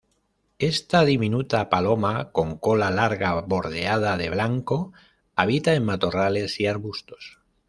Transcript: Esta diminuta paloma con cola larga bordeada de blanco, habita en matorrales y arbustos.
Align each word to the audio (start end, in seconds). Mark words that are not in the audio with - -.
Esta 0.57 1.05
diminuta 1.05 1.69
paloma 1.69 2.31
con 2.31 2.57
cola 2.57 2.89
larga 2.89 3.39
bordeada 3.41 4.17
de 4.17 4.31
blanco, 4.31 4.93
habita 5.35 5.75
en 5.75 5.85
matorrales 5.85 6.59
y 6.59 6.65
arbustos. 6.65 7.37